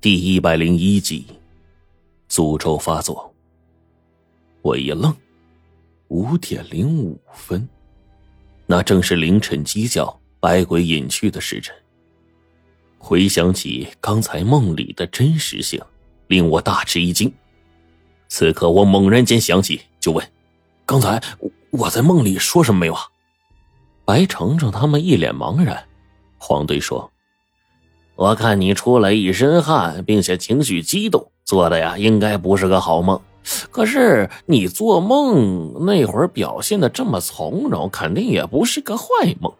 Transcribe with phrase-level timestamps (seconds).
[0.00, 1.26] 第一百零一集，
[2.30, 3.34] 诅咒发作。
[4.62, 5.12] 我一愣，
[6.06, 7.68] 五点零五分，
[8.64, 11.74] 那正是凌晨鸡叫、百鬼隐去的时辰。
[12.96, 15.82] 回想起刚才梦里的真实性，
[16.28, 17.32] 令我大吃一惊。
[18.28, 20.24] 此刻我猛然间想起，就问
[20.86, 21.20] ：“刚才
[21.70, 23.00] 我在梦里说什么没有？”啊？”
[24.06, 25.84] 白程程他们一脸茫然。
[26.38, 27.10] 黄队说。
[28.18, 33.20] 我看你出了一身汗，并且情绪激动，做的呀应该不是个好梦。
[33.70, 39.04] 可是你做梦那会儿表现的这么从容，肯定也不是个坏
[39.40, 39.52] 梦。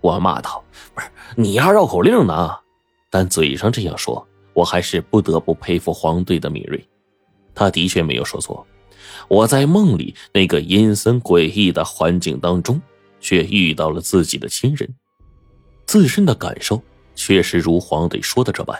[0.00, 1.06] 我骂道：“不是
[1.36, 2.56] 你丫绕口令呢？”
[3.12, 6.82] 但嘴上这样说，我还是不得不佩服黄队的敏锐。
[7.54, 8.66] 他的确没有说错。
[9.28, 12.80] 我在梦里那个阴森诡异的环境当中，
[13.20, 14.88] 却遇到了自己的亲人，
[15.84, 16.82] 自身的感受。
[17.14, 18.78] 确实如黄队说的这般，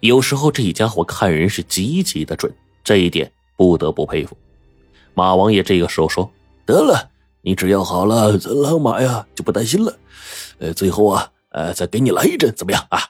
[0.00, 2.52] 有时候这家伙看人是极其的准，
[2.82, 4.36] 这一点不得不佩服。
[5.14, 6.30] 马王爷这个时候说
[6.64, 7.10] ：“得了，
[7.42, 9.96] 你只要好了，咱老马呀就不担心了。
[10.58, 13.00] 呃，最后啊，呃，再给你来一针，怎么样啊？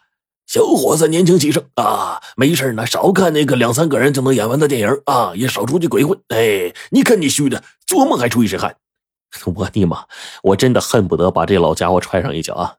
[0.47, 6.19] 小伙子年轻气盛啊，没事呢，少看那个两三个人就能演完的电影啊，也少出去鬼混。
[6.29, 8.75] 哎，你看你虚的，做梦还出一身汗。
[9.55, 10.05] 我的妈，
[10.43, 12.75] 我真的恨不得把这老家伙踹上一脚啊！”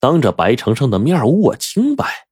[0.00, 2.28] 当着白程程的面我清白，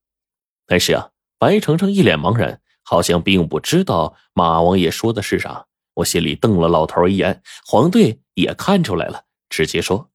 [0.66, 5.66] 但是啊，白程程一脸茫然，好像并不知道马王爷说的是啥。
[5.94, 10.10] 我心里瞪了老头一眼，黄队也看出来了，直接说：“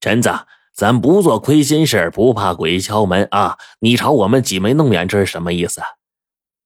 [0.00, 0.30] 陈子，
[0.72, 3.58] 咱不做亏心事不怕鬼敲门啊！
[3.80, 5.82] 你朝我们挤眉弄眼，这是什么意思？”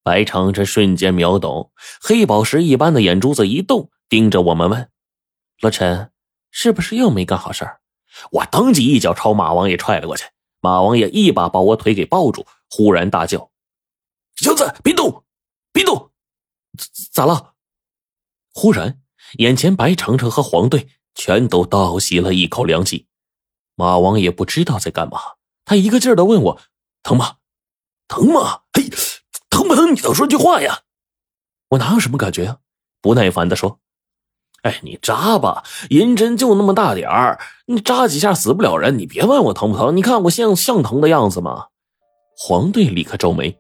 [0.05, 4.91] 白程程瞬间秒懂，黑宝石一般的眼珠子一动，盯着我们问
[5.61, 6.13] ：“老陈，
[6.51, 7.81] 是不是又没干好事儿？”
[8.31, 10.25] 我当即一脚朝马王爷踹了过去，
[10.61, 13.51] 马王爷一把把我腿给抱住，忽然大叫
[14.37, 15.25] ：“小子，别动，
[15.73, 16.11] 别动！
[17.13, 17.55] 咋咋了？”
[18.53, 19.01] 忽然，
[19.39, 23.07] 眼前白程程和黄队全都倒吸了一口凉气。
[23.75, 25.21] 马王爷不知道在干嘛，
[25.65, 26.61] 他一个劲儿的问我
[27.03, 27.37] ：“疼吗？
[28.09, 28.63] 疼吗？
[28.73, 28.89] 嘿，
[29.51, 29.95] 疼不疼？
[29.95, 30.83] 你倒说句话呀！”
[31.71, 32.59] 我哪有什么感觉啊？
[33.01, 33.81] 不耐烦的说。
[34.63, 38.99] 哎，你扎吧，银针就那么大点儿，你扎几下死不了人。
[38.99, 41.67] 你别问我疼不疼，你看我像像疼的样子吗？
[42.37, 43.57] 黄队立刻皱眉，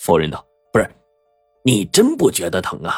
[0.00, 0.88] 否认道：“不是，
[1.64, 2.94] 你真不觉得疼啊？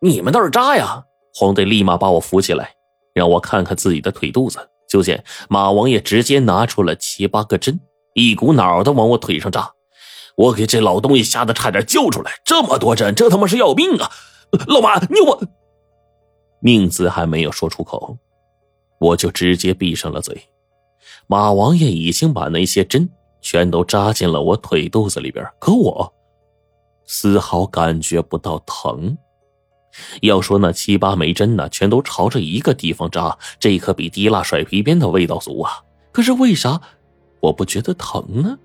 [0.00, 1.02] 你们倒是扎呀！”
[1.34, 2.72] 黄队立马把我扶起来，
[3.14, 4.58] 让我看看自己的腿肚子。
[4.88, 7.78] 就见马王爷直接拿出了七八个针，
[8.14, 9.70] 一股脑的往我腿上扎。
[10.36, 14.10] 我给这老东西吓得差点叫出来，这么多针，这他妈是要命啊！
[14.66, 15.40] 老马，你我。
[16.60, 18.16] 命字还没有说出口，
[18.98, 20.40] 我就直接闭上了嘴。
[21.26, 23.08] 马王爷已经把那些针
[23.40, 26.12] 全都扎进了我腿肚子里边，可我
[27.04, 29.16] 丝毫感觉不到疼。
[30.20, 35.82] 要说那七八枚针呢，全都朝着一个地方扎，这可比滴蜡甩皮鞭的味道足啊！
[36.12, 36.80] 可是为啥
[37.40, 38.58] 我不觉得疼呢？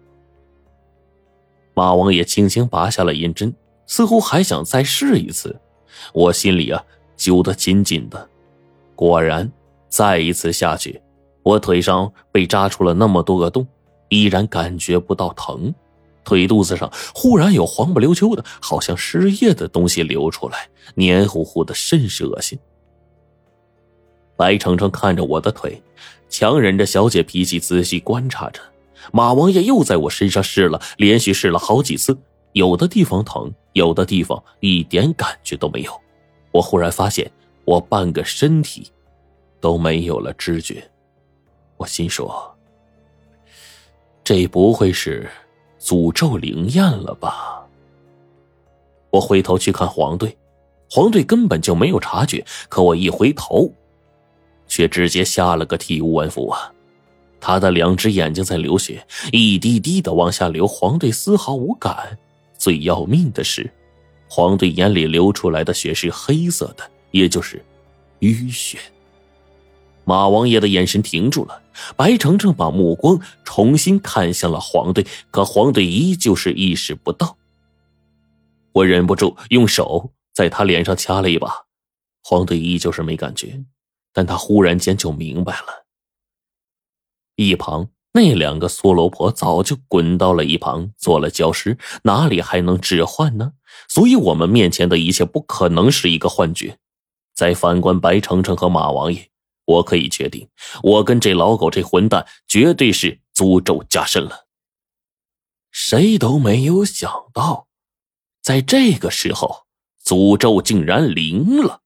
[1.74, 3.54] 马王爷轻轻拔下了银针，
[3.88, 5.60] 似乎还想再试一次。
[6.14, 6.84] 我心里啊。
[7.16, 8.30] 揪得紧紧的，
[8.96, 9.52] 果然，
[9.90, 11.02] 再一次下去，
[11.44, 13.68] 我腿上被扎出了那么多个洞，
[14.10, 15.74] 依然感觉不到疼。
[16.24, 22.58] 腿肚子上忽然有黄不溜秋的，好像失液的东西流出来，黏糊糊的，甚是恶心。
[24.38, 25.82] 白程程看着我的腿，
[26.30, 28.62] 强忍着小姐脾气，仔细观察着。
[29.12, 32.18] 马王爷又在我身上试了，连续试了好几次，
[32.54, 35.92] 有的地方疼，有的地方一点感觉都没有。
[36.54, 37.30] 我忽然发现，
[37.66, 38.90] 我半个身体
[39.60, 40.90] 都没有了知觉。
[41.78, 42.56] 我心说
[44.24, 45.30] ：“这不会是
[45.80, 47.68] 诅咒灵验了吧？”
[49.12, 50.38] 我回头去看黄队，
[50.90, 52.46] 黄队根本就没有察觉。
[52.70, 53.72] 可我一回头，
[54.68, 56.72] 却直接吓了个体无完肤啊！
[57.40, 60.66] 他的两只眼睛在流血，一滴滴的往下流。
[60.66, 62.18] 黄队丝毫无感。
[62.58, 63.70] 最要命的是。
[64.36, 67.64] 黄队眼里流出来的血是黑色的，也就是
[68.22, 68.80] 淤血。
[70.06, 71.62] 马王爷的眼神停住了，
[71.96, 77.38] 白程程把目光重新看向了黄队，可黄队依旧是意识不到。
[78.72, 81.66] 我忍不住用手在他脸上掐了一把，
[82.24, 83.64] 黄队依旧是没感觉，
[84.12, 85.86] 但他忽然间就明白了。
[87.36, 87.88] 一旁。
[88.14, 93.54] 那两个缩罗婆早就滚到了一旁做了焦尸，哪里还能置换呢？
[93.90, 96.78] 所以，我们面前的一切不可能是一个幻觉。
[97.34, 99.30] 再反观白程程和马王爷，
[99.66, 100.48] 我可以确定，
[100.84, 104.46] 我跟这老狗这混蛋绝对是诅咒加深了。
[105.72, 107.68] 谁都没有想到，
[108.44, 109.66] 在这个时候，
[110.06, 111.82] 诅咒竟然灵了。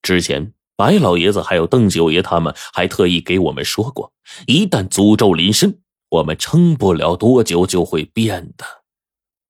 [0.00, 4.14] 之前白老爷子还有邓九爷他们还特意给我们说过，
[4.46, 5.78] 一旦诅咒临身，
[6.08, 8.64] 我们撑不了多久就会变的。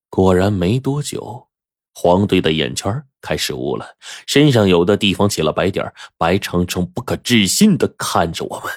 [0.08, 1.46] 果然没多久，
[1.94, 3.86] 黄队的眼圈开始雾了，
[4.26, 5.92] 身上有的地方起了白点。
[6.18, 8.72] 白程程不可置信的看着我们，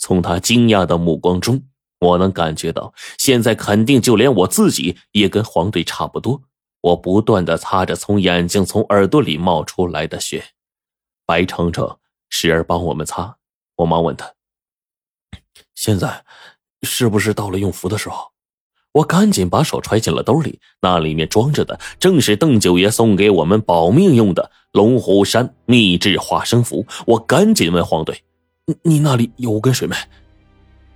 [0.00, 1.62] 从他惊讶的目光中。
[2.00, 6.42] 我能感觉到，现在肯定就连我自己也跟黄队差不多。
[6.80, 10.44] 我不断的擦着从眼睛、从耳朵里冒出来的血，
[11.26, 11.98] 白程程
[12.30, 13.36] 时而帮我们擦。
[13.74, 14.32] 我忙问他
[15.74, 16.24] ：“现在
[16.82, 18.30] 是不是到了用符的时候？”
[18.92, 26.86] 我赶紧把手揣进了兜里，那里面装着的正是邓九爷送给我们保命用的龙虎山秘制化生符。
[27.06, 28.22] 我赶紧问黄队
[28.64, 29.94] ：“你你那里有无根水没？”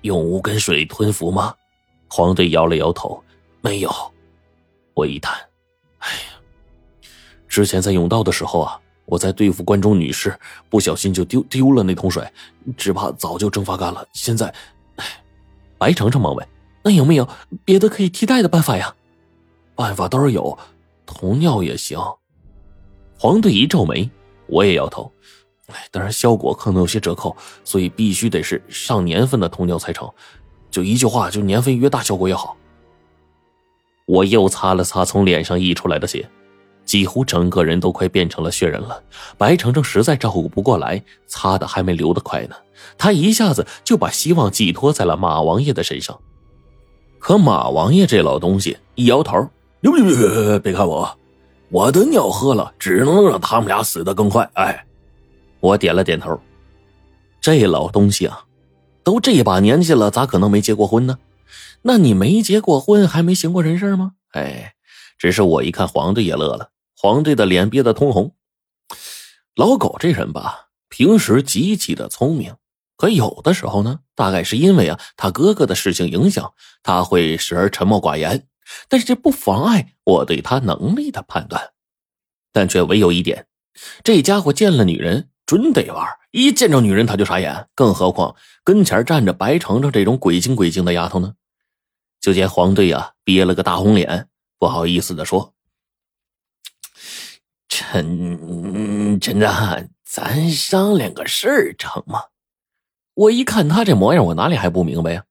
[0.00, 1.55] 用无根水吞服吗？
[2.09, 3.23] 黄队摇了摇头，
[3.61, 3.91] 没有。
[4.94, 5.38] 我一叹，
[5.99, 7.09] 哎呀，
[7.47, 12.24] 之前在甬道的时候啊，我在对付关中女士，不小心就丢丢了那桶水，
[12.76, 14.06] 只怕早就蒸发干了。
[14.12, 14.54] 现在，
[15.76, 16.46] 白程程忙问
[16.84, 17.28] ：“那有没有
[17.64, 18.94] 别的可以替代的办法呀？”
[19.74, 20.56] 办法倒是有，
[21.04, 21.98] 铜尿也行。
[23.18, 24.08] 黄队一皱眉，
[24.46, 25.10] 我也摇头。
[25.66, 30.08] 哎，当然效果可能有些折扣，所以必须得是上年份的铜尿才成。
[30.70, 32.56] 就一句话，就年份越大，效果越好。
[34.06, 36.28] 我又擦了擦从脸上溢出来的血，
[36.90, 39.00] 几乎整个人都快变成了血人了。
[39.38, 42.56] 白程程实在照顾不过来，擦的还没流得快呢，
[42.98, 46.19] 他一下子就把希望寄托在了马王爷的身上。
[47.20, 49.48] 可马王爷这老东西一摇头
[49.81, 51.16] ：“别别别别别看我，
[51.69, 54.84] 我的尿喝了，只能让他们俩死得更快。”哎。
[55.60, 56.36] 我点了点头，
[57.40, 58.46] 这老东西啊，
[59.04, 61.19] 都这把年纪了，咋可能没结过婚呢？
[61.82, 64.14] 那你没结过婚，还没行过人事吗？
[64.32, 64.72] 哎，
[65.19, 66.69] 只是我一看黄队也乐了，
[67.02, 68.35] 黄队的脸憋得通红。
[69.55, 72.55] 老狗这人吧，平时极其的聪明，
[72.99, 76.52] 可有的时候呢，大概是因为啊他哥哥的事情影响，
[76.82, 78.47] 他会时而沉默寡言，
[78.91, 81.70] 但是这不妨碍我对他能力的判断，
[82.52, 83.46] 但却唯有一点，
[84.05, 85.31] 这家伙见了女人。
[85.46, 91.35] 准得玩，一见着女人他就傻眼，更何况跟前站着白程程这种鬼精鬼精的丫头呢？
[92.20, 95.55] 就见黄队呀憋了个大红脸，不好意思的说
[97.81, 102.25] ：“陈陈大，咱商量个事儿成吗？”
[103.17, 105.25] 我一看他这模样，我哪里还不明白呀？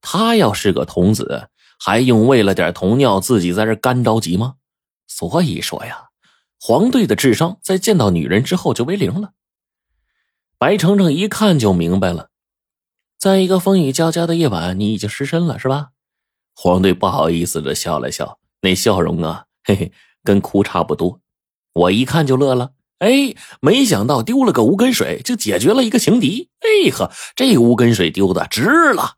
[0.00, 4.54] 他要是个童子，还用为了点童尿自己在这干着急吗？
[5.06, 6.08] 所以说呀，
[6.58, 9.32] 黄队的智商在见到女人之后就为零了。
[10.56, 12.30] 白程程一看就明白了，
[13.18, 15.90] 在一个风雨交加的夜晚，你已经失身了，是吧？
[16.54, 19.92] 黄队不好意思的笑了笑，那笑容啊，嘿嘿，
[20.24, 21.20] 跟哭差不多。
[21.72, 29.14] 我一看就乐了，哎，没想到丢了个无根水就解决了一个情敌，哎呵，这无根水丢的值了。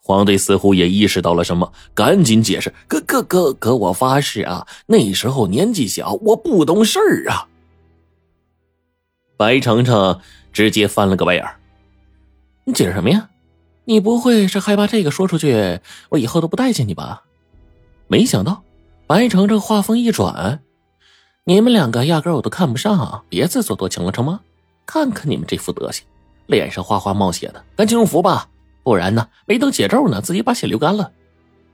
[0.00, 7.48] 黄队似乎也意识到了什么，赶紧解释：“哥哥哥哥，我发誓啊，那时候年纪小，我不懂事儿啊。”
[9.36, 10.20] 白程程。
[10.50, 11.44] 直接翻了个白眼
[12.64, 13.28] 你解释什么呀？
[13.84, 15.78] 你不会是害怕这个说出去，
[16.08, 17.22] 我以后都不待见你吧？
[18.08, 18.64] 没想到，
[19.06, 20.62] 白程程话锋一转
[21.48, 24.40] ：“你们两个压根我都看不上，别自作多情了，成吗？
[24.84, 26.04] 看看你们这副德行，
[26.44, 28.46] 脸上哗哗冒血的，赶紧用符吧，
[28.82, 31.10] 不然呢，没等解咒呢，自己把血流干了。”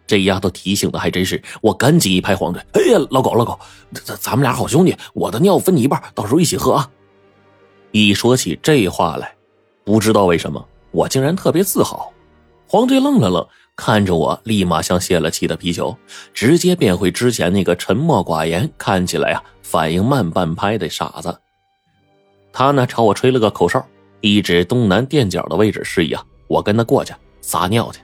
[0.07, 3.59] 这丫头提醒的还真是，我赶紧一拍黄队：“哎呀，老狗老狗，
[3.93, 6.89] 咱咱们俩好兄弟，我的尿分你一半，到时候一起喝啊。”
[7.91, 9.35] 一说起这话来，
[9.83, 12.13] 不知道为什么我竟然特别自豪。
[12.69, 15.97] 黄队愣了愣，看着我，立马像泄了气的皮球，
[16.33, 21.37] 直接变回之前那个沉默寡言、看起来啊反应慢半拍的傻子。
[22.53, 23.85] 他呢朝我吹了个口哨，
[24.21, 28.01] 一指东南垫脚的位置，示意啊我跟他过去撒尿去。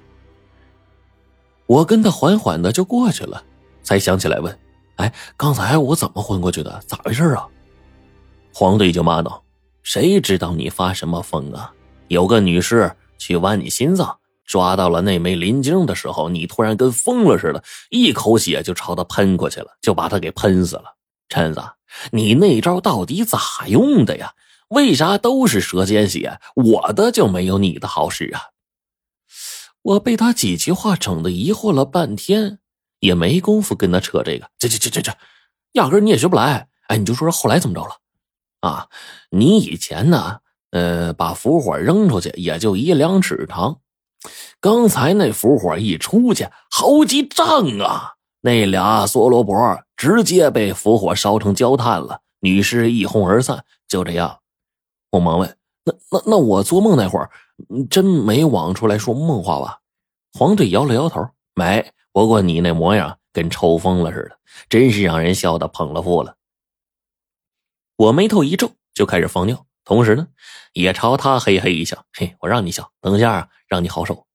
[1.66, 3.44] 我跟他缓缓的就过去了，
[3.84, 4.58] 才想起来问
[4.96, 6.82] ：“哎，刚才我怎么昏过去的？
[6.84, 7.46] 咋回事啊？”
[8.52, 9.40] 黄队就骂道。
[9.82, 11.72] 谁知道你发什么疯啊？
[12.08, 20.84] 有个女士去剜你心脏，抓到了那枚磷晶的时候，你突然跟疯了似的，一口血就朝她喷过去了，就把她给喷死了。
[21.30, 21.62] 陈子，
[22.12, 24.34] 你那招到底咋用的呀？
[24.68, 28.42] 为啥都是舌尖血，我的就没有你的好使啊？
[29.82, 32.58] 我被他几句话整的疑惑了半天，
[32.98, 35.16] 也没工夫跟他扯这个，这这这这这，
[35.72, 36.68] 压根你也学不来。
[36.88, 37.96] 哎，你就说说后来怎么着了？
[38.60, 38.88] 啊，
[39.30, 40.40] 你以前呢？
[40.72, 43.80] 呃，把符火扔出去也就一两尺长，
[44.60, 48.14] 刚才那符火一出去，好几丈啊！
[48.40, 53.64] 那俩梭罗伯直接被符火烧成焦炭了，女尸一哄而散。
[53.86, 54.40] 就这样，
[55.10, 57.30] 我忙问：“那那那我做梦那会儿，
[57.90, 59.80] 真没往出来说梦话吧？”
[60.32, 61.92] 黄队摇了摇头：“没。
[62.12, 66.36] 不过你那模样跟抽风了似的，真是让人笑得捧了腹了。”
[67.96, 70.28] 我眉头一皱，就开始放尿，同时呢，
[70.72, 74.26] 也朝他嘿嘿一笑：“嘿，我让你笑，等一下啊让你好受。”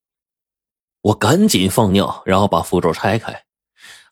[1.01, 3.43] 我赶紧放尿，然后把符咒拆开，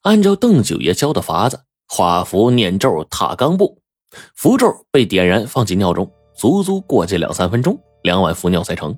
[0.04, 3.78] 按照邓九爷教的法子画符、念咒、踏钢步，
[4.36, 8.94] 符咒被点燃，放进尿中，足足过去两三分钟，两碗符尿才成。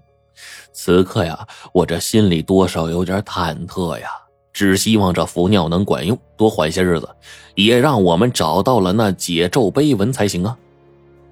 [0.74, 4.08] 此刻呀，我这心里多少有点忐忑呀，
[4.52, 7.08] 只希望这符尿能管用，多缓些日子，
[7.54, 10.58] 也让我们找到了那解咒碑文才行啊！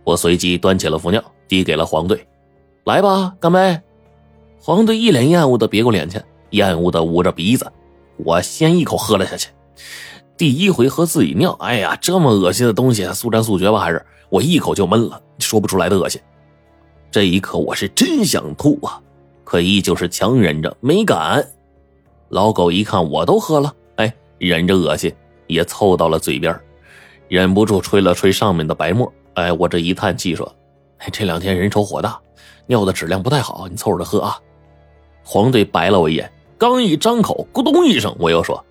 [0.03, 2.27] 我随即端起了符尿，递给了黄队
[2.86, 3.82] ：“来吧，干杯！”
[4.62, 6.22] 黄队一脸厌恶的别过脸去。
[6.51, 7.65] 厌恶的捂着鼻子，
[8.18, 9.50] 我先一口喝了下去。
[10.36, 13.80] 第一回喝自己尿，哎呀，这么恶心的东西，速战速决吧？
[13.80, 16.20] 还是我一口就闷了，说不出来的恶心。
[17.12, 19.00] 这一刻我是真想吐啊，
[19.44, 21.48] 可依旧是强忍着没敢。
[22.30, 25.13] 老狗一看我都喝了，哎，忍着恶心
[25.48, 26.60] 也凑到了嘴边，
[27.27, 29.12] 忍不住吹了吹上面的白沫。
[29.36, 30.51] 哎，我这一叹气说
[30.98, 32.20] ：“哎，这两天人稠火大，
[32.65, 34.39] 尿的质量不太好，你凑着喝啊。”
[35.24, 36.32] 黄队白了我一眼。
[36.58, 38.63] 刚一张口，咕咚一声，我又说：“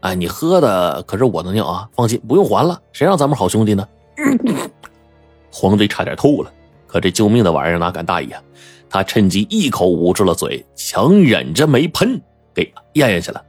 [0.00, 1.88] 哎，你喝的可是我的尿啊！
[1.94, 2.80] 放心，不用还了。
[2.92, 3.86] 谁让咱们好兄弟呢？”
[5.52, 6.52] 黄队差点吐了，
[6.86, 8.42] 可这救命的玩意儿哪敢大意啊？
[8.88, 12.20] 他趁机一口捂住了嘴，强忍着没喷，
[12.54, 13.44] 给咽下去了，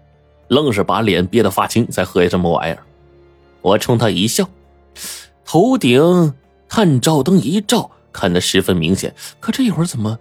[0.49, 2.83] 愣是把脸憋得发青，才喝下这么玩意儿。
[3.61, 4.47] 我冲他一笑，
[5.45, 6.33] 头顶
[6.67, 9.15] 探照灯一照，看得十分明显。
[9.39, 10.19] 可这一会儿怎么？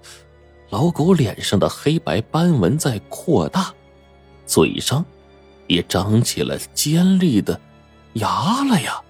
[0.70, 3.74] 老狗脸上的黑白斑纹在扩大，
[4.46, 5.04] 嘴上
[5.70, 7.58] 也长起了尖利的
[8.14, 9.00] 牙了呀！